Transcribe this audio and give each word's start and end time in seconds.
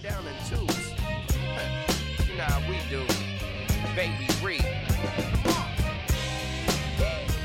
came 0.00 0.10
down 0.10 0.24
in 0.26 0.34
twos. 0.48 0.90
you 2.28 2.36
know 2.36 2.44
how 2.44 2.60
we 2.68 2.78
do. 2.88 3.04
Baby 3.94 4.28
Reed. 4.42 4.64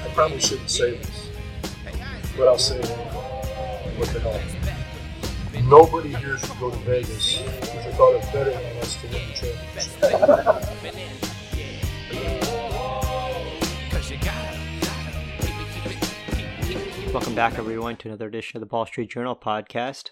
I 0.04 0.10
probably 0.14 0.40
shouldn't 0.40 0.70
say 0.70 0.98
this, 0.98 1.30
but 2.38 2.48
I'll 2.48 2.58
say 2.58 2.78
it 2.78 2.86
anyway. 2.86 3.06
What 3.98 4.10
the 4.10 4.20
hell? 4.20 4.40
Nobody 5.64 6.10
here 6.10 6.38
should 6.38 6.60
go 6.60 6.70
to 6.70 6.78
Vegas 6.78 7.40
if 7.40 7.72
they 7.72 7.92
thought 7.94 8.16
it 8.16 8.24
better 8.34 8.52
than 8.52 8.78
us 8.78 8.98
to 9.02 9.08
win 9.08 9.22
the 9.28 9.34
championship. 9.34 10.74
Welcome 17.14 17.36
back, 17.36 17.58
everyone, 17.60 17.96
to 17.98 18.08
another 18.10 18.28
edition 18.28 18.58
of 18.58 18.62
the 18.62 18.66
Ball 18.66 18.86
Street 18.88 19.10
Journal 19.10 19.36
podcast. 19.36 20.12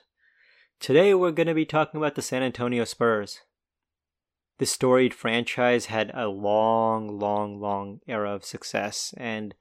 Today, 0.82 1.14
we're 1.14 1.30
going 1.30 1.46
to 1.46 1.54
be 1.54 1.64
talking 1.64 2.00
about 2.00 2.16
the 2.16 2.24
San 2.24 2.42
Antonio 2.42 2.86
Spurs. 2.86 3.42
This 4.58 4.72
storied 4.72 5.14
franchise 5.14 5.86
had 5.86 6.10
a 6.16 6.28
long, 6.28 7.20
long, 7.20 7.60
long 7.62 8.00
era 8.08 8.34
of 8.34 8.44
success 8.44 9.14
and 9.16 9.54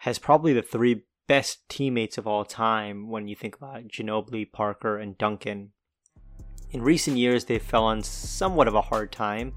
has 0.00 0.18
probably 0.18 0.52
the 0.52 0.60
three 0.60 1.04
best 1.26 1.66
teammates 1.70 2.18
of 2.18 2.26
all 2.26 2.44
time 2.44 3.08
when 3.08 3.26
you 3.26 3.34
think 3.34 3.56
about 3.56 3.88
Ginobili, 3.88 4.52
Parker, 4.52 4.98
and 4.98 5.16
Duncan. 5.16 5.70
In 6.72 6.82
recent 6.82 7.16
years, 7.16 7.46
they 7.46 7.58
fell 7.58 7.84
on 7.84 8.02
somewhat 8.02 8.68
of 8.68 8.74
a 8.74 8.82
hard 8.82 9.10
time. 9.10 9.54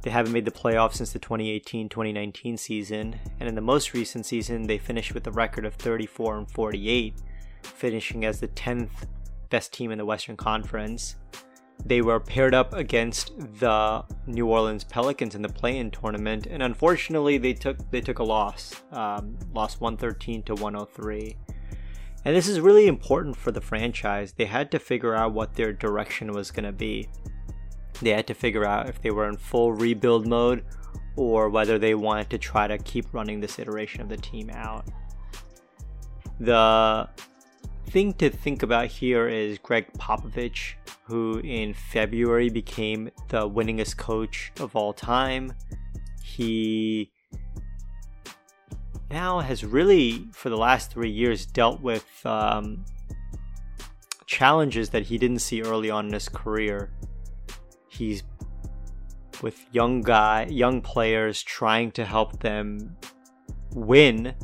They 0.00 0.10
haven't 0.10 0.32
made 0.32 0.46
the 0.46 0.50
playoffs 0.50 0.94
since 0.94 1.12
the 1.12 1.18
2018 1.18 1.90
2019 1.90 2.56
season, 2.56 3.20
and 3.40 3.46
in 3.46 3.54
the 3.54 3.60
most 3.60 3.92
recent 3.92 4.24
season, 4.24 4.62
they 4.62 4.78
finished 4.78 5.12
with 5.12 5.26
a 5.26 5.32
record 5.32 5.66
of 5.66 5.74
34 5.74 6.38
and 6.38 6.50
48, 6.50 7.14
finishing 7.62 8.24
as 8.24 8.40
the 8.40 8.48
10th 8.48 9.06
best 9.50 9.72
team 9.72 9.90
in 9.90 9.98
the 9.98 10.04
Western 10.04 10.36
Conference. 10.36 11.16
They 11.84 12.00
were 12.00 12.20
paired 12.20 12.54
up 12.54 12.72
against 12.72 13.36
the 13.58 14.04
New 14.26 14.46
Orleans 14.46 14.84
Pelicans 14.84 15.34
in 15.34 15.42
the 15.42 15.48
play-in 15.48 15.90
tournament, 15.90 16.46
and 16.46 16.62
unfortunately, 16.62 17.36
they 17.36 17.52
took 17.52 17.90
they 17.90 18.00
took 18.00 18.20
a 18.20 18.24
loss, 18.24 18.82
um, 18.92 19.36
lost 19.52 19.80
113 19.80 20.42
to 20.44 20.54
103. 20.54 21.36
And 22.24 22.34
this 22.34 22.48
is 22.48 22.58
really 22.60 22.86
important 22.86 23.36
for 23.36 23.50
the 23.50 23.60
franchise. 23.60 24.32
They 24.32 24.46
had 24.46 24.70
to 24.70 24.78
figure 24.78 25.14
out 25.14 25.34
what 25.34 25.54
their 25.54 25.72
direction 25.72 26.32
was 26.32 26.50
going 26.50 26.64
to 26.64 26.72
be. 26.72 27.08
They 28.00 28.10
had 28.10 28.26
to 28.28 28.34
figure 28.34 28.64
out 28.64 28.88
if 28.88 29.00
they 29.02 29.10
were 29.10 29.28
in 29.28 29.36
full 29.36 29.72
rebuild 29.72 30.26
mode 30.26 30.64
or 31.16 31.50
whether 31.50 31.78
they 31.78 31.94
wanted 31.94 32.30
to 32.30 32.38
try 32.38 32.66
to 32.66 32.78
keep 32.78 33.12
running 33.12 33.40
this 33.40 33.58
iteration 33.58 34.00
of 34.00 34.08
the 34.08 34.16
team 34.16 34.50
out. 34.50 34.86
The 36.40 37.08
thing 37.94 38.12
to 38.12 38.28
think 38.28 38.64
about 38.64 38.88
here 38.88 39.28
is 39.28 39.56
Gregg 39.58 39.86
Popovich, 39.92 40.74
who 41.04 41.38
in 41.44 41.72
February 41.72 42.50
became 42.50 43.08
the 43.28 43.48
winningest 43.48 43.96
coach 43.96 44.50
of 44.58 44.74
all 44.74 44.92
time. 44.92 45.52
He 46.20 47.12
now 49.12 49.38
has 49.38 49.64
really, 49.64 50.26
for 50.32 50.48
the 50.48 50.56
last 50.56 50.90
three 50.90 51.08
years, 51.08 51.46
dealt 51.46 51.80
with 51.82 52.04
um, 52.26 52.84
challenges 54.26 54.90
that 54.90 55.04
he 55.04 55.16
didn't 55.16 55.38
see 55.38 55.62
early 55.62 55.88
on 55.88 56.06
in 56.06 56.12
his 56.12 56.28
career 56.28 56.90
he's 57.88 58.24
with 59.40 59.64
young 59.70 60.00
guy 60.00 60.44
young 60.50 60.80
players 60.80 61.40
trying 61.44 61.92
to 61.92 62.04
help 62.04 62.40
them 62.40 62.96
win 63.74 64.34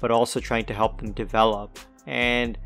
but 0.00 0.10
also 0.10 0.40
trying 0.40 0.64
to 0.64 0.74
help 0.74 1.00
them 1.00 1.12
develop 1.12 1.78
and 2.06 2.58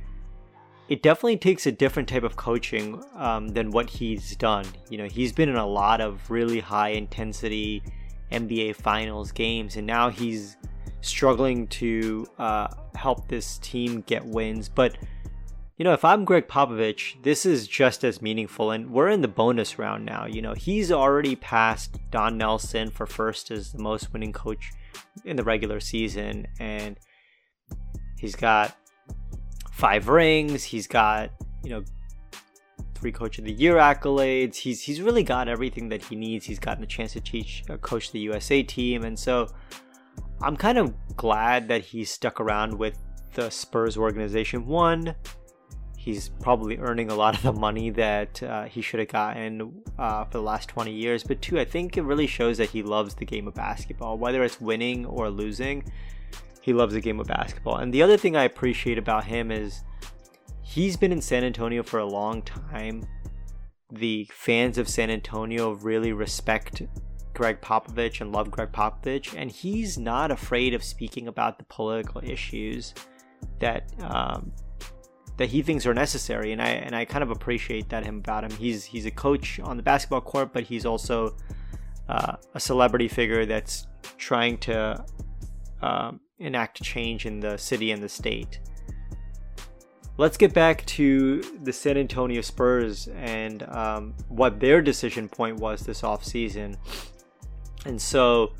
it 0.92 1.02
definitely 1.02 1.38
takes 1.38 1.66
a 1.66 1.72
different 1.72 2.06
type 2.06 2.22
of 2.22 2.36
coaching 2.36 3.02
um, 3.16 3.48
than 3.48 3.70
what 3.70 3.88
he's 3.88 4.36
done 4.36 4.66
you 4.90 4.98
know 4.98 5.06
he's 5.06 5.32
been 5.32 5.48
in 5.48 5.56
a 5.56 5.66
lot 5.66 6.02
of 6.02 6.30
really 6.30 6.60
high 6.60 6.90
intensity 6.90 7.82
nba 8.30 8.76
finals 8.76 9.32
games 9.32 9.76
and 9.76 9.86
now 9.86 10.10
he's 10.10 10.58
struggling 11.00 11.66
to 11.68 12.26
uh, 12.38 12.68
help 12.94 13.26
this 13.26 13.56
team 13.58 14.02
get 14.02 14.22
wins 14.26 14.68
but 14.68 14.98
you 15.78 15.84
know, 15.84 15.94
if 15.94 16.04
I'm 16.04 16.24
Gregg 16.24 16.46
Popovich, 16.46 17.20
this 17.24 17.44
is 17.44 17.66
just 17.66 18.04
as 18.04 18.22
meaningful. 18.22 18.70
And 18.70 18.90
we're 18.90 19.08
in 19.08 19.22
the 19.22 19.26
bonus 19.26 19.80
round 19.80 20.04
now. 20.04 20.26
You 20.26 20.40
know, 20.40 20.52
he's 20.52 20.92
already 20.92 21.34
passed 21.34 21.98
Don 22.12 22.38
Nelson 22.38 22.90
for 22.90 23.04
first 23.04 23.50
as 23.50 23.72
the 23.72 23.82
most 23.82 24.12
winning 24.12 24.32
coach 24.32 24.70
in 25.24 25.34
the 25.34 25.42
regular 25.42 25.80
season. 25.80 26.46
And 26.60 27.00
he's 28.16 28.36
got 28.36 28.76
five 29.82 30.06
rings. 30.06 30.62
He's 30.62 30.86
got, 30.86 31.32
you 31.64 31.70
know, 31.70 31.82
three 32.94 33.10
coach 33.10 33.40
of 33.40 33.44
the 33.44 33.52
year 33.52 33.74
accolades. 33.78 34.54
He's 34.54 34.80
he's 34.80 35.02
really 35.02 35.24
got 35.24 35.48
everything 35.48 35.88
that 35.88 36.04
he 36.04 36.14
needs. 36.14 36.46
He's 36.46 36.60
gotten 36.60 36.84
a 36.84 36.86
chance 36.86 37.14
to 37.14 37.20
teach 37.20 37.64
uh, 37.68 37.78
coach 37.78 38.12
the 38.12 38.20
USA 38.20 38.62
team. 38.62 39.02
And 39.02 39.18
so 39.18 39.48
I'm 40.40 40.56
kind 40.56 40.78
of 40.78 40.94
glad 41.16 41.66
that 41.66 41.82
he's 41.82 42.12
stuck 42.12 42.40
around 42.40 42.78
with 42.78 42.96
the 43.34 43.50
Spurs 43.50 43.96
organization. 43.96 44.66
One, 44.66 45.16
he's 45.98 46.28
probably 46.28 46.78
earning 46.78 47.10
a 47.10 47.16
lot 47.16 47.34
of 47.34 47.42
the 47.42 47.52
money 47.52 47.90
that 47.90 48.40
uh, 48.40 48.66
he 48.66 48.82
should 48.82 49.00
have 49.00 49.08
gotten 49.08 49.82
uh, 49.98 50.26
for 50.26 50.38
the 50.38 50.42
last 50.42 50.68
20 50.68 50.92
years. 50.92 51.24
But 51.24 51.42
two, 51.42 51.58
I 51.58 51.64
think 51.64 51.96
it 51.96 52.02
really 52.02 52.28
shows 52.28 52.56
that 52.58 52.70
he 52.70 52.84
loves 52.84 53.16
the 53.16 53.24
game 53.24 53.48
of 53.48 53.54
basketball, 53.54 54.16
whether 54.16 54.44
it's 54.44 54.60
winning 54.60 55.04
or 55.06 55.28
losing. 55.28 55.82
He 56.62 56.72
loves 56.72 56.94
the 56.94 57.00
game 57.00 57.20
of 57.20 57.26
basketball. 57.26 57.76
And 57.76 57.92
the 57.92 58.02
other 58.02 58.16
thing 58.16 58.36
I 58.36 58.44
appreciate 58.44 58.96
about 58.96 59.24
him 59.24 59.50
is 59.50 59.82
he's 60.62 60.96
been 60.96 61.12
in 61.12 61.20
San 61.20 61.44
Antonio 61.44 61.82
for 61.82 61.98
a 61.98 62.06
long 62.06 62.40
time. 62.42 63.06
The 63.90 64.30
fans 64.32 64.78
of 64.78 64.88
San 64.88 65.10
Antonio 65.10 65.72
really 65.72 66.12
respect 66.12 66.82
Gregg 67.34 67.60
Popovich 67.60 68.20
and 68.20 68.32
love 68.32 68.50
Gregg 68.50 68.72
Popovich, 68.72 69.34
and 69.36 69.50
he's 69.50 69.98
not 69.98 70.30
afraid 70.30 70.72
of 70.72 70.84
speaking 70.84 71.28
about 71.28 71.58
the 71.58 71.64
political 71.64 72.22
issues 72.24 72.94
that 73.58 73.92
um, 74.00 74.52
that 75.38 75.48
he 75.48 75.62
thinks 75.62 75.86
are 75.86 75.94
necessary, 75.94 76.52
and 76.52 76.62
I 76.62 76.68
and 76.68 76.94
I 76.94 77.04
kind 77.04 77.22
of 77.22 77.30
appreciate 77.30 77.88
that 77.88 78.04
him 78.04 78.18
about 78.18 78.44
him. 78.44 78.50
He's 78.52 78.84
he's 78.84 79.06
a 79.06 79.10
coach 79.10 79.58
on 79.60 79.76
the 79.76 79.82
basketball 79.82 80.20
court, 80.20 80.52
but 80.52 80.62
he's 80.62 80.86
also 80.86 81.36
uh, 82.08 82.36
a 82.54 82.60
celebrity 82.60 83.08
figure 83.08 83.46
that's 83.46 83.86
trying 84.18 84.58
to 84.58 85.04
um, 85.80 86.20
enact 86.42 86.82
change 86.82 87.26
in 87.26 87.40
the 87.40 87.56
city 87.56 87.90
and 87.90 88.02
the 88.02 88.08
state. 88.08 88.60
Let's 90.18 90.36
get 90.36 90.52
back 90.52 90.84
to 90.86 91.40
the 91.62 91.72
San 91.72 91.96
Antonio 91.96 92.42
Spurs 92.42 93.08
and 93.14 93.62
um, 93.64 94.14
what 94.28 94.60
their 94.60 94.82
decision 94.82 95.28
point 95.28 95.58
was 95.58 95.80
this 95.80 96.02
offseason. 96.02 96.76
And 97.86 98.00
so 98.00 98.52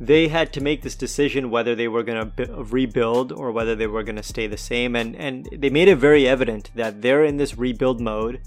they 0.00 0.28
had 0.28 0.52
to 0.52 0.60
make 0.60 0.82
this 0.82 0.94
decision 0.94 1.50
whether 1.50 1.74
they 1.74 1.88
were 1.88 2.02
going 2.02 2.30
to 2.30 2.62
rebuild 2.64 3.32
or 3.32 3.50
whether 3.50 3.74
they 3.74 3.86
were 3.86 4.02
going 4.02 4.16
to 4.16 4.22
stay 4.22 4.46
the 4.46 4.56
same 4.56 4.94
and 4.94 5.16
and 5.16 5.48
they 5.56 5.70
made 5.70 5.88
it 5.88 5.96
very 5.96 6.28
evident 6.28 6.70
that 6.74 7.00
they're 7.00 7.24
in 7.24 7.38
this 7.38 7.56
rebuild 7.56 8.00
mode 8.00 8.42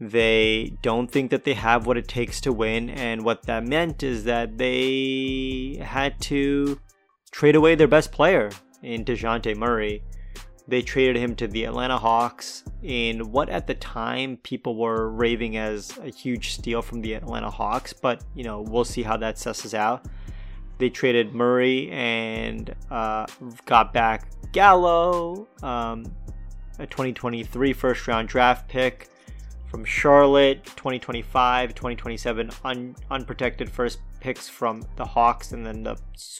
they 0.00 0.76
don't 0.82 1.10
think 1.10 1.30
that 1.30 1.44
they 1.44 1.54
have 1.54 1.86
what 1.86 1.96
it 1.96 2.08
takes 2.08 2.40
to 2.40 2.52
win 2.52 2.88
and 2.88 3.24
what 3.24 3.44
that 3.44 3.66
meant 3.66 4.02
is 4.02 4.24
that 4.24 4.56
they 4.56 5.78
had 5.82 6.18
to 6.20 6.78
trade 7.36 7.54
away 7.54 7.74
their 7.74 7.86
best 7.86 8.10
player 8.12 8.50
in 8.82 9.04
DeJounte 9.04 9.54
Murray. 9.58 10.02
They 10.68 10.80
traded 10.80 11.16
him 11.16 11.36
to 11.36 11.46
the 11.46 11.64
Atlanta 11.64 11.98
Hawks 11.98 12.64
in 12.82 13.30
what 13.30 13.50
at 13.50 13.66
the 13.66 13.74
time 13.74 14.38
people 14.38 14.74
were 14.74 15.10
raving 15.10 15.58
as 15.58 15.98
a 15.98 16.08
huge 16.08 16.54
steal 16.54 16.80
from 16.80 17.02
the 17.02 17.12
Atlanta 17.12 17.50
Hawks 17.50 17.92
but 17.92 18.24
you 18.34 18.42
know 18.42 18.62
we'll 18.62 18.86
see 18.86 19.02
how 19.02 19.18
that 19.18 19.36
susses 19.36 19.74
out. 19.74 20.06
They 20.78 20.88
traded 20.88 21.34
Murray 21.34 21.90
and 21.90 22.74
uh, 22.90 23.26
got 23.66 23.92
back 23.92 24.30
Gallo, 24.52 25.46
um, 25.62 26.06
a 26.78 26.86
2023 26.86 27.74
first 27.74 28.08
round 28.08 28.28
draft 28.28 28.66
pick 28.66 29.10
from 29.66 29.84
Charlotte, 29.84 30.64
2025, 30.64 31.74
2027 31.74 32.50
un- 32.64 32.96
unprotected 33.10 33.68
first 33.68 33.98
picks 34.20 34.48
from 34.48 34.82
the 34.96 35.04
Hawks, 35.04 35.52
and 35.52 35.66
then 35.66 35.82
the 35.82 35.96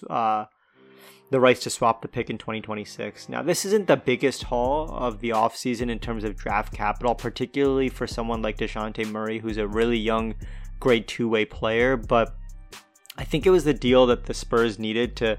uh, 0.09 0.47
the 1.31 1.41
rights 1.41 1.63
to 1.65 1.71
swap 1.71 2.03
the 2.03 2.09
pick 2.09 2.31
in 2.31 2.39
2026. 2.39 3.29
Now, 3.29 3.43
this 3.43 3.65
isn't 3.65 3.87
the 3.87 3.97
biggest 3.97 4.45
haul 4.45 4.91
of 4.91 5.21
the 5.21 5.31
offseason 5.31 5.91
in 5.91 5.99
terms 5.99 6.25
of 6.25 6.37
draft 6.37 6.73
capital, 6.73 7.15
particularly 7.15 7.89
for 7.89 8.07
someone 8.07 8.43
like 8.43 8.59
Dejounte 8.59 9.11
Murray, 9.11 9.39
who's 9.39 9.57
a 9.57 9.67
really 9.67 9.99
young, 9.99 10.35
great 10.79 11.09
two 11.09 11.29
way 11.29 11.45
player, 11.45 11.97
but 11.97 12.37
I 13.19 13.25
think 13.25 13.47
it 13.47 13.51
was 13.51 13.65
the 13.65 13.75
deal 13.75 14.07
that 14.07 14.27
the 14.27 14.35
Spurs 14.35 14.79
needed 14.79 15.17
to 15.17 15.39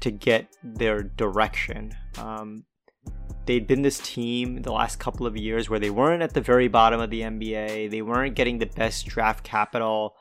to 0.00 0.10
get 0.10 0.54
their 0.62 1.02
direction. 1.02 1.94
Um, 2.18 2.64
they'd 3.46 3.66
been 3.66 3.82
this 3.82 3.98
team 4.00 4.62
the 4.62 4.72
last 4.72 4.98
couple 4.98 5.26
of 5.26 5.36
years 5.36 5.70
where 5.70 5.80
they 5.80 5.90
weren't 5.90 6.22
at 6.22 6.34
the 6.34 6.40
very 6.40 6.68
bottom 6.68 7.00
of 7.00 7.10
the 7.10 7.22
NBA. 7.22 7.90
They 7.90 8.02
weren't 8.02 8.34
getting 8.34 8.58
the 8.58 8.66
best 8.66 9.06
draft 9.06 9.44
capital, 9.44 10.16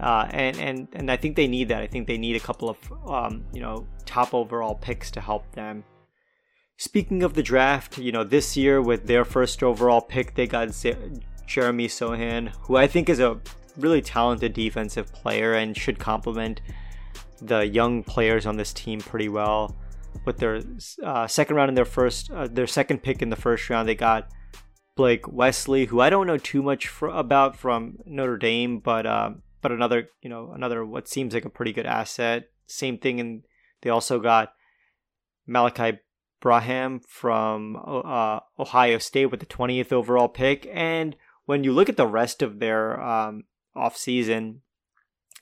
uh, 0.00 0.28
and 0.30 0.56
and 0.58 0.88
and 0.92 1.10
I 1.10 1.16
think 1.16 1.36
they 1.36 1.46
need 1.46 1.68
that. 1.68 1.82
I 1.82 1.86
think 1.86 2.06
they 2.06 2.18
need 2.18 2.36
a 2.36 2.40
couple 2.40 2.70
of 2.70 2.78
um, 3.06 3.44
you 3.52 3.60
know 3.60 3.86
top 4.06 4.34
overall 4.34 4.74
picks 4.74 5.10
to 5.12 5.20
help 5.20 5.50
them. 5.52 5.84
Speaking 6.76 7.22
of 7.22 7.34
the 7.34 7.42
draft, 7.42 7.98
you 7.98 8.12
know 8.12 8.24
this 8.24 8.56
year 8.56 8.80
with 8.80 9.06
their 9.06 9.24
first 9.24 9.62
overall 9.62 10.00
pick, 10.00 10.34
they 10.34 10.46
got 10.46 10.70
Z- 10.70 10.96
Jeremy 11.46 11.88
Sochan, 11.88 12.48
who 12.62 12.76
I 12.76 12.86
think 12.86 13.08
is 13.08 13.20
a 13.20 13.40
really 13.76 14.02
talented 14.02 14.52
defensive 14.52 15.12
player 15.12 15.54
and 15.54 15.76
should 15.76 15.98
complement 15.98 16.60
the 17.40 17.66
young 17.66 18.02
players 18.02 18.46
on 18.46 18.56
this 18.56 18.72
team 18.72 19.00
pretty 19.00 19.28
well. 19.28 19.76
With 20.24 20.38
their 20.38 20.60
uh, 21.04 21.26
second 21.26 21.56
round 21.56 21.68
in 21.68 21.74
their 21.74 21.84
first, 21.84 22.30
uh, 22.30 22.48
their 22.50 22.66
second 22.66 23.02
pick 23.02 23.22
in 23.22 23.30
the 23.30 23.36
first 23.36 23.70
round, 23.70 23.88
they 23.88 23.94
got 23.94 24.28
Blake 24.96 25.26
Wesley, 25.28 25.86
who 25.86 26.00
I 26.00 26.10
don't 26.10 26.26
know 26.26 26.36
too 26.36 26.62
much 26.62 26.88
for, 26.88 27.08
about 27.08 27.56
from 27.56 27.98
Notre 28.04 28.36
Dame, 28.36 28.80
but 28.80 29.06
uh, 29.06 29.30
but 29.60 29.72
another 29.72 30.08
you 30.22 30.28
know 30.28 30.52
another 30.52 30.84
what 30.84 31.08
seems 31.08 31.34
like 31.34 31.44
a 31.44 31.50
pretty 31.50 31.72
good 31.72 31.86
asset. 31.86 32.50
Same 32.66 32.98
thing, 32.98 33.20
and 33.20 33.44
they 33.82 33.90
also 33.90 34.20
got 34.20 34.52
Malachi 35.46 35.98
Branham 36.40 37.00
from 37.00 37.76
uh, 37.76 38.40
Ohio 38.58 38.98
State 38.98 39.26
with 39.26 39.40
the 39.40 39.46
20th 39.46 39.92
overall 39.92 40.28
pick. 40.28 40.68
And 40.72 41.16
when 41.44 41.64
you 41.64 41.72
look 41.72 41.88
at 41.88 41.96
the 41.96 42.06
rest 42.06 42.42
of 42.42 42.58
their 42.58 43.00
um, 43.00 43.44
offseason, 43.76 44.60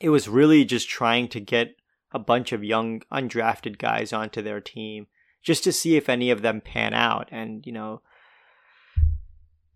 it 0.00 0.10
was 0.10 0.28
really 0.28 0.64
just 0.64 0.88
trying 0.88 1.28
to 1.28 1.40
get 1.40 1.76
a 2.12 2.18
bunch 2.18 2.52
of 2.52 2.64
young 2.64 3.02
undrafted 3.12 3.78
guys 3.78 4.12
onto 4.12 4.42
their 4.42 4.60
team 4.60 5.06
just 5.42 5.62
to 5.64 5.72
see 5.72 5.96
if 5.96 6.08
any 6.08 6.30
of 6.30 6.42
them 6.42 6.60
pan 6.60 6.94
out. 6.94 7.28
And, 7.30 7.64
you 7.66 7.72
know, 7.72 8.02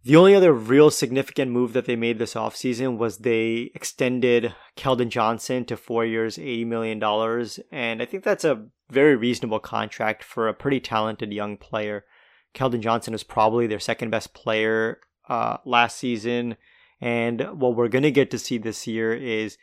the 0.05 0.17
only 0.17 0.35
other 0.35 0.53
real 0.53 0.91
significant 0.91 1.51
move 1.53 1.73
that 1.75 1.85
they 1.85 1.95
made 1.95 2.19
this 2.19 2.35
offseason 2.35 2.99
was 2.99 3.19
they 3.19 3.71
extended 3.75 4.55
Keldon 4.77 5.11
Johnson 5.11 5.65
to 5.67 5.77
four 5.77 6.05
years, 6.05 6.37
$80 6.37 6.67
million. 6.67 7.03
And 7.71 8.03
I 8.03 8.05
think 8.05 8.25
that's 8.25 8.45
a 8.45 8.67
very 8.91 9.15
reasonable 9.15 9.61
contract 9.61 10.25
for 10.25 10.49
a 10.49 10.55
pretty 10.55 10.81
talented 10.81 11.33
young 11.33 11.57
player. 11.57 12.05
Keldon 12.53 12.81
Johnson 12.81 13.15
is 13.15 13.23
probably 13.23 13.67
their 13.67 13.79
second 13.79 14.11
best 14.11 14.35
player 14.35 15.01
uh, 15.29 15.59
last 15.65 15.99
season. 15.99 16.57
And 17.01 17.41
what 17.61 17.77
we're 17.77 17.89
going 17.89 18.03
to 18.03 18.11
get 18.11 18.31
to 18.33 18.39
see 18.39 18.59
this 18.59 18.87
year 18.87 19.15
is 19.15 19.57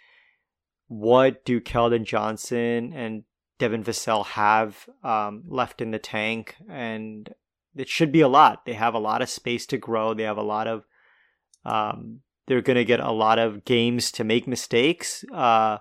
what 0.87 1.43
do 1.43 1.59
Keldon 1.59 2.05
Johnson 2.05 2.93
and 2.93 3.23
Devin 3.59 3.83
Vassell 3.83 4.25
have 4.25 4.87
um, 5.03 5.43
left 5.47 5.81
in 5.81 5.91
the 5.91 5.99
tank? 5.99 6.55
And 6.69 7.29
it 7.75 7.87
should 7.87 8.11
be 8.11 8.21
a 8.21 8.27
lot. 8.27 8.65
They 8.65 8.73
have 8.73 8.93
a 8.93 8.99
lot 8.99 9.21
of 9.21 9.29
space 9.29 9.65
to 9.67 9.77
grow. 9.77 10.13
They 10.13 10.23
have 10.23 10.37
a 10.37 10.43
lot 10.43 10.67
of, 10.67 10.83
um, 11.65 12.21
they're 12.47 12.61
going 12.61 12.77
to 12.77 12.85
get 12.85 12.99
a 12.99 13.11
lot 13.11 13.39
of 13.39 13.65
games 13.65 14.11
to 14.13 14.23
make 14.23 14.47
mistakes. 14.47 15.23
Uh, 15.33 15.77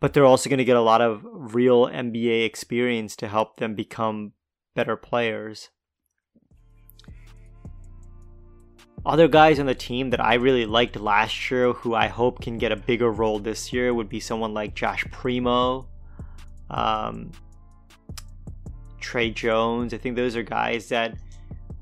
but 0.00 0.14
they're 0.14 0.24
also 0.24 0.48
going 0.48 0.58
to 0.58 0.64
get 0.64 0.76
a 0.76 0.80
lot 0.80 1.02
of 1.02 1.20
real 1.22 1.86
NBA 1.86 2.44
experience 2.46 3.14
to 3.16 3.28
help 3.28 3.56
them 3.56 3.74
become 3.74 4.32
better 4.74 4.96
players. 4.96 5.68
Other 9.04 9.28
guys 9.28 9.58
on 9.58 9.66
the 9.66 9.74
team 9.74 10.10
that 10.10 10.20
I 10.20 10.34
really 10.34 10.66
liked 10.66 10.96
last 10.96 11.50
year, 11.50 11.72
who 11.72 11.94
I 11.94 12.08
hope 12.08 12.42
can 12.42 12.58
get 12.58 12.72
a 12.72 12.76
bigger 12.76 13.10
role 13.10 13.38
this 13.38 13.72
year, 13.72 13.94
would 13.94 14.10
be 14.10 14.20
someone 14.20 14.52
like 14.52 14.74
Josh 14.74 15.06
Primo, 15.10 15.88
um, 16.68 17.30
Tre 19.00 19.30
Jones. 19.30 19.94
I 19.94 19.98
think 19.98 20.16
those 20.16 20.36
are 20.36 20.42
guys 20.42 20.88
that 20.88 21.16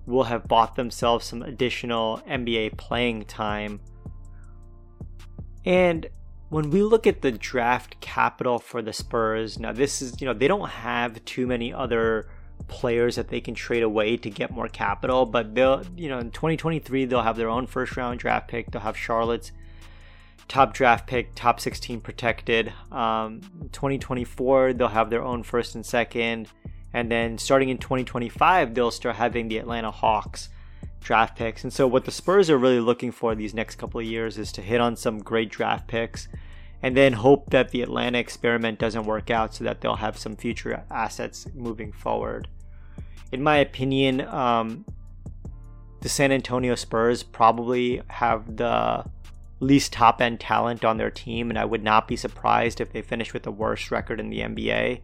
will 0.06 0.24
have 0.24 0.48
bought 0.48 0.74
themselves 0.74 1.26
some 1.26 1.42
additional 1.42 2.22
NBA 2.28 2.76
playing 2.78 3.24
time. 3.26 3.80
And 5.64 6.06
when 6.48 6.70
we 6.70 6.82
look 6.82 7.06
at 7.06 7.20
the 7.20 7.30
draft 7.30 8.00
capital 8.00 8.58
for 8.58 8.80
the 8.80 8.92
Spurs, 8.92 9.58
now 9.58 9.72
this 9.72 10.00
is, 10.00 10.20
you 10.20 10.26
know, 10.26 10.32
they 10.32 10.48
don't 10.48 10.68
have 10.68 11.22
too 11.26 11.46
many 11.46 11.72
other 11.72 12.30
players 12.68 13.16
that 13.16 13.28
they 13.28 13.40
can 13.40 13.54
trade 13.54 13.82
away 13.82 14.16
to 14.16 14.30
get 14.30 14.50
more 14.50 14.68
capital. 14.68 15.26
But 15.26 15.54
they'll, 15.54 15.84
you 15.96 16.08
know, 16.08 16.18
in 16.18 16.30
2023, 16.30 17.04
they'll 17.04 17.22
have 17.22 17.36
their 17.36 17.50
own 17.50 17.66
first 17.66 17.96
round 17.96 18.18
draft 18.18 18.48
pick. 18.48 18.70
They'll 18.70 18.82
have 18.82 18.96
Charlotte's 18.96 19.52
top 20.48 20.72
draft 20.72 21.06
pick, 21.06 21.34
top 21.34 21.60
16 21.60 22.00
protected. 22.00 22.72
Um, 22.90 23.42
2024, 23.72 24.72
they'll 24.72 24.88
have 24.88 25.10
their 25.10 25.22
own 25.22 25.42
first 25.42 25.74
and 25.74 25.84
second. 25.84 26.48
And 26.92 27.10
then 27.10 27.38
starting 27.38 27.68
in 27.68 27.78
2025, 27.78 28.74
they'll 28.74 28.90
start 28.90 29.16
having 29.16 29.48
the 29.48 29.58
Atlanta 29.58 29.90
Hawks 29.90 30.48
draft 31.00 31.36
picks. 31.36 31.62
And 31.62 31.72
so, 31.72 31.86
what 31.86 32.04
the 32.04 32.10
Spurs 32.10 32.50
are 32.50 32.58
really 32.58 32.80
looking 32.80 33.12
for 33.12 33.34
these 33.34 33.54
next 33.54 33.76
couple 33.76 34.00
of 34.00 34.06
years 34.06 34.38
is 34.38 34.52
to 34.52 34.62
hit 34.62 34.80
on 34.80 34.96
some 34.96 35.18
great 35.18 35.50
draft 35.50 35.86
picks 35.86 36.28
and 36.82 36.96
then 36.96 37.12
hope 37.12 37.50
that 37.50 37.70
the 37.70 37.82
Atlanta 37.82 38.18
experiment 38.18 38.78
doesn't 38.78 39.04
work 39.04 39.30
out 39.30 39.54
so 39.54 39.64
that 39.64 39.80
they'll 39.80 39.96
have 39.96 40.16
some 40.16 40.36
future 40.36 40.84
assets 40.90 41.46
moving 41.54 41.92
forward. 41.92 42.48
In 43.32 43.42
my 43.42 43.56
opinion, 43.56 44.20
um, 44.22 44.84
the 46.00 46.08
San 46.08 46.30
Antonio 46.30 46.74
Spurs 46.76 47.22
probably 47.22 48.00
have 48.08 48.56
the 48.56 49.04
least 49.60 49.92
top 49.92 50.20
end 50.20 50.38
talent 50.38 50.84
on 50.84 50.96
their 50.96 51.10
team, 51.10 51.50
and 51.50 51.58
I 51.58 51.64
would 51.64 51.82
not 51.82 52.06
be 52.06 52.16
surprised 52.16 52.80
if 52.80 52.92
they 52.92 53.02
finish 53.02 53.32
with 53.32 53.42
the 53.42 53.50
worst 53.50 53.90
record 53.90 54.20
in 54.20 54.30
the 54.30 54.40
NBA. 54.40 55.00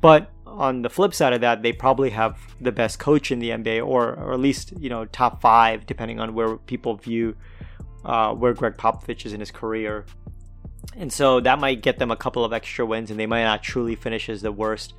But 0.00 0.30
on 0.56 0.82
the 0.82 0.90
flip 0.90 1.14
side 1.14 1.32
of 1.32 1.40
that, 1.40 1.62
they 1.62 1.72
probably 1.72 2.10
have 2.10 2.38
the 2.60 2.72
best 2.72 2.98
coach 2.98 3.30
in 3.30 3.38
the 3.38 3.50
NBA, 3.50 3.86
or, 3.86 4.14
or 4.14 4.32
at 4.32 4.40
least 4.40 4.72
you 4.78 4.88
know 4.88 5.04
top 5.06 5.40
five, 5.40 5.86
depending 5.86 6.20
on 6.20 6.34
where 6.34 6.56
people 6.56 6.96
view 6.96 7.36
uh, 8.04 8.34
where 8.34 8.52
Gregg 8.52 8.76
Popovich 8.76 9.26
is 9.26 9.32
in 9.32 9.40
his 9.40 9.50
career. 9.50 10.04
And 10.96 11.12
so 11.12 11.40
that 11.40 11.58
might 11.58 11.82
get 11.82 11.98
them 11.98 12.10
a 12.10 12.16
couple 12.16 12.44
of 12.44 12.52
extra 12.52 12.84
wins, 12.86 13.10
and 13.10 13.18
they 13.18 13.26
might 13.26 13.44
not 13.44 13.62
truly 13.62 13.96
finish 13.96 14.28
as 14.28 14.42
the 14.42 14.52
worst 14.52 14.94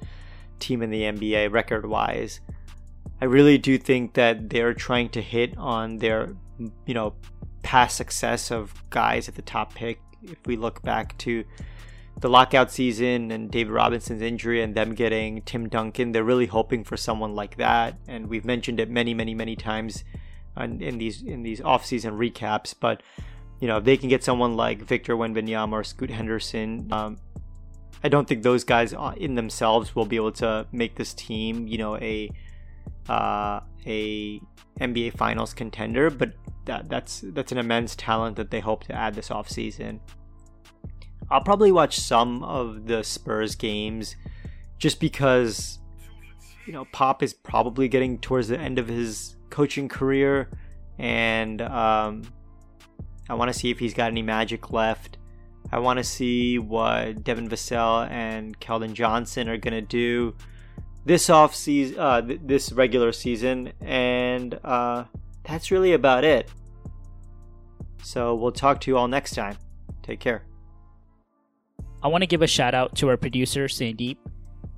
team 0.60 0.82
in 0.82 0.90
the 0.90 1.02
NBA 1.02 1.52
record 1.52 1.86
wise. 1.86 2.40
I 3.22 3.26
really 3.26 3.58
do 3.58 3.78
think 3.78 4.14
that 4.14 4.50
they're 4.50 4.74
trying 4.74 5.10
to 5.10 5.22
hit 5.22 5.58
on 5.58 5.98
their, 5.98 6.36
you 6.86 6.94
know, 6.94 7.14
past 7.64 7.96
success 7.96 8.52
of 8.52 8.74
guys 8.90 9.30
at 9.30 9.36
the 9.36 9.42
top 9.42 9.74
pick. 9.74 10.00
If 10.24 10.38
we 10.46 10.58
look 10.58 10.82
back 10.82 11.18
to 11.20 11.44
the 12.22 12.30
lockout 12.30 12.72
season 12.72 13.32
and 13.32 13.52
David 13.52 13.74
Robinson's 13.74 14.22
injury 14.22 14.62
and 14.62 14.74
them 14.74 14.94
getting 14.96 15.42
Tim 15.42 15.68
Duncan, 15.68 16.12
they're 16.12 16.24
really 16.24 16.46
hoping 16.46 16.84
for 16.84 16.96
someone 16.96 17.36
like 17.36 17.58
that. 17.58 17.98
And 18.08 18.28
we've 18.28 18.46
mentioned 18.46 18.80
it 18.80 18.90
many, 18.90 19.14
many, 19.14 19.36
many 19.36 19.56
times 19.56 20.04
in, 20.58 20.82
in 20.82 20.98
these 20.98 21.22
in 21.22 21.44
these 21.44 21.62
off-season 21.62 22.18
recaps. 22.18 22.74
But 22.80 23.04
you 23.60 23.68
know, 23.68 23.78
if 23.78 23.84
they 23.84 23.98
can 23.98 24.10
get 24.10 24.24
someone 24.24 24.56
like 24.56 24.82
Victor 24.82 25.16
Wembanyama 25.16 25.72
or 25.74 25.84
Scoot 25.84 26.10
Henderson, 26.10 26.88
um, 26.92 27.18
I 28.04 28.10
don't 28.10 28.28
think 28.28 28.44
those 28.44 28.64
guys 28.64 28.94
in 29.18 29.36
themselves 29.36 29.96
will 29.96 30.06
be 30.06 30.16
able 30.16 30.34
to 30.34 30.68
make 30.72 30.96
this 30.96 31.14
team, 31.14 31.68
you 31.68 31.78
know, 31.78 31.98
a 31.98 32.30
uh, 33.10 33.60
a 33.86 34.40
NBA 34.80 35.18
Finals 35.18 35.54
contender. 35.54 36.10
But 36.10 36.34
that, 36.66 36.90
that's 36.90 37.24
that's 37.28 37.52
an 37.52 37.58
immense 37.58 37.96
talent 37.96 38.38
that 38.38 38.52
they 38.52 38.60
hope 38.60 38.84
to 38.86 38.94
add 38.94 39.16
this 39.16 39.30
offseason. 39.30 40.00
I'll 41.30 41.42
probably 41.42 41.72
watch 41.72 42.00
some 42.00 42.44
of 42.44 42.86
the 42.86 43.04
Spurs 43.04 43.56
games 43.56 44.16
just 44.78 45.00
because 45.00 45.80
you 46.66 46.74
know 46.74 46.86
Pop 46.92 47.24
is 47.24 47.34
probably 47.34 47.88
getting 47.88 48.20
towards 48.20 48.48
the 48.48 48.60
end 48.60 48.80
of 48.80 48.88
his 48.88 49.36
coaching 49.50 49.88
career, 49.88 50.50
and 51.00 51.62
um, 51.62 52.24
I 53.30 53.34
want 53.34 53.52
to 53.52 53.58
see 53.58 53.72
if 53.72 53.80
he's 53.80 53.94
got 53.94 54.12
any 54.12 54.22
magic 54.22 54.72
left. 54.72 55.18
I 55.72 55.80
want 55.80 55.98
to 55.98 56.04
see 56.04 56.60
what 56.60 57.24
Devin 57.24 57.50
Vassell 57.50 58.10
and 58.10 58.60
Keldon 58.60 58.94
Johnson 58.94 59.50
are 59.50 59.58
gonna 59.58 59.82
do 59.82 60.36
this 61.06 61.30
off 61.30 61.56
season, 61.56 62.00
uh, 62.00 62.22
th- 62.22 62.42
this 62.44 62.72
regular 62.72 63.12
season, 63.12 63.74
and 63.82 64.60
uh, 64.64 65.06
that's 65.44 65.72
really 65.72 65.94
about 65.94 66.24
it. 66.24 66.50
So 68.04 68.36
we'll 68.36 68.52
talk 68.52 68.82
to 68.82 68.92
you 68.92 68.98
all 68.98 69.08
next 69.08 69.34
time. 69.34 69.58
Take 70.04 70.20
care. 70.20 70.46
I 72.06 72.08
want 72.08 72.22
to 72.22 72.28
give 72.28 72.44
a 72.44 72.48
shout 72.48 72.76
out 72.76 72.96
to 72.98 73.10
our 73.10 73.18
producer 73.18 73.66
Sandeep, 73.66 74.18